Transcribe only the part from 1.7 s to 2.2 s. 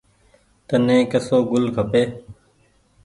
کپي ڇي۔